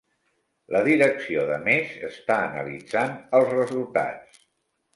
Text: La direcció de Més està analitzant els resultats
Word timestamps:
La 0.75 0.79
direcció 0.87 1.43
de 1.49 1.59
Més 1.67 1.93
està 2.09 2.39
analitzant 2.47 3.15
els 3.41 3.49
resultats 3.55 4.45